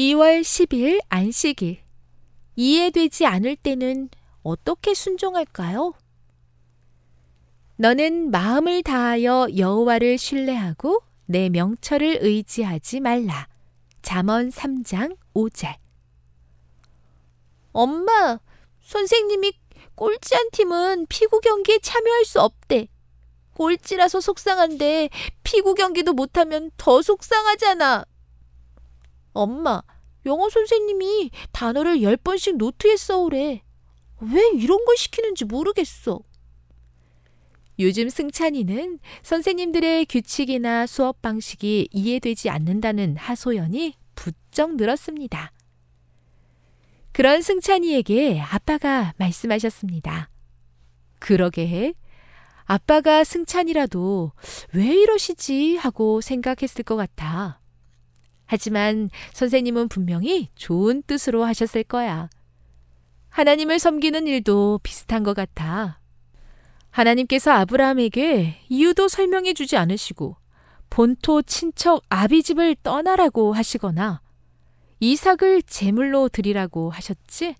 [0.00, 1.82] 2월 10일 안식일.
[2.56, 4.08] 이해되지 않을 때는
[4.42, 5.92] 어떻게 순종할까요?
[7.76, 13.46] 너는 마음을 다하여 여호와를 신뢰하고 내 명철을 의지하지 말라.
[14.00, 15.76] 잠언 3장 5절.
[17.72, 18.40] 엄마,
[18.80, 19.52] 선생님이
[19.96, 22.88] 꼴찌한 팀은 피구 경기에 참여할 수 없대.
[23.52, 25.10] 꼴찌라서 속상한데
[25.42, 28.06] 피구 경기도 못하면 더 속상하잖아.
[29.32, 29.82] 엄마,
[30.26, 33.62] 영어 선생님이 단어를 10번씩 노트에 써오래.
[34.20, 36.20] 왜 이런 걸 시키는지 모르겠어.
[37.78, 45.52] 요즘 승찬이는 선생님들의 규칙이나 수업 방식이 이해되지 않는다는 하소연이 부쩍 늘었습니다.
[47.12, 50.28] 그런 승찬이에게 아빠가 말씀하셨습니다.
[51.18, 51.94] 그러게
[52.64, 54.32] 아빠가 승찬이라도
[54.74, 57.59] 왜 이러시지 하고 생각했을 것 같아.
[58.50, 62.28] 하지만 선생님은 분명히 좋은 뜻으로 하셨을 거야.
[63.28, 66.00] 하나님을 섬기는 일도 비슷한 것 같아.
[66.90, 70.34] 하나님께서 아브라함에게 이유도 설명해 주지 않으시고
[70.90, 74.20] 본토 친척 아비 집을 떠나라고 하시거나
[74.98, 77.54] 이삭을 제물로 드리라고 하셨지?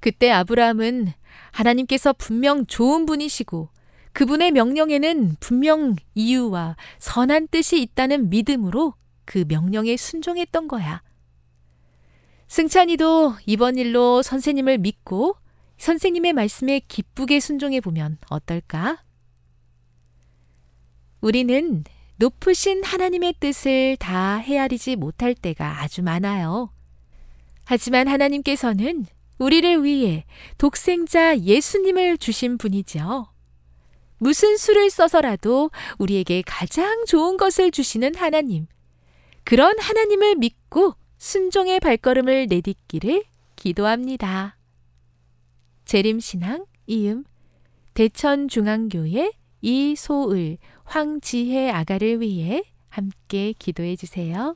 [0.00, 1.12] 그때 아브라함은
[1.52, 3.68] 하나님께서 분명 좋은 분이시고
[4.12, 8.94] 그분의 명령에는 분명 이유와 선한 뜻이 있다는 믿음으로
[9.28, 11.02] 그 명령에 순종했던 거야.
[12.48, 15.36] 승찬이도 이번 일로 선생님을 믿고
[15.76, 19.04] 선생님의 말씀에 기쁘게 순종해 보면 어떨까?
[21.20, 21.84] 우리는
[22.16, 26.72] 높으신 하나님의 뜻을 다 헤아리지 못할 때가 아주 많아요.
[27.66, 29.04] 하지만 하나님께서는
[29.38, 30.24] 우리를 위해
[30.56, 33.26] 독생자 예수님을 주신 분이죠.
[34.16, 38.68] 무슨 수를 써서라도 우리에게 가장 좋은 것을 주시는 하나님.
[39.48, 43.24] 그런 하나님을 믿고 순종의 발걸음을 내딛기를
[43.56, 44.58] 기도합니다.
[45.86, 47.24] 재림신앙 이음
[47.94, 54.52] 대천중앙교회 이소을 황지혜 아가를 위해 함께 기도해 주세요.